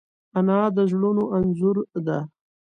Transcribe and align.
انا 0.37 0.59
د 0.75 0.77
زړونو 0.91 1.23
انځور 1.37 1.77
ده 2.05 2.19